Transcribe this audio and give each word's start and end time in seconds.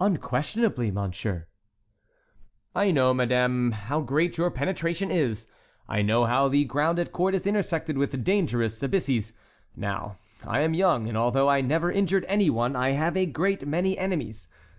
"Unquestionably, 0.00 0.90
Monsieur." 0.90 1.46
"I 2.74 2.90
know, 2.90 3.14
Madame, 3.14 3.70
how 3.72 4.02
great 4.02 4.36
your 4.36 4.50
penetration 4.50 5.10
is; 5.10 5.46
I 5.88 6.02
know 6.02 6.26
how 6.26 6.48
the 6.48 6.66
ground 6.66 6.98
at 6.98 7.10
court 7.10 7.34
is 7.34 7.46
intersected 7.46 7.96
with 7.96 8.22
dangerous 8.22 8.82
abysses. 8.82 9.32
Now, 9.74 10.18
I 10.46 10.60
am 10.60 10.74
young, 10.74 11.08
and 11.08 11.16
although 11.16 11.48
I 11.48 11.62
never 11.62 11.90
injured 11.90 12.26
any 12.28 12.50
one, 12.50 12.76
I 12.76 12.90
have 12.90 13.16
a 13.16 13.24
great 13.24 13.66
many 13.66 13.96
enemies. 13.96 14.46